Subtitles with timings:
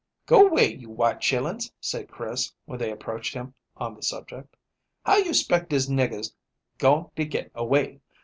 [0.25, 4.55] "Go 'way, you white chillens," said Chris, when they approached him on the subject.
[5.05, 6.33] "How you 'spect dis nigger's
[6.79, 8.01] going to get away?